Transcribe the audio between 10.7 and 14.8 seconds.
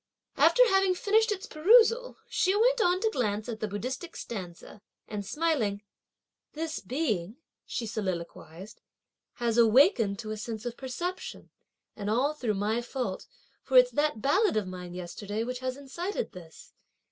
perception; and all through my fault, for it's that ballad of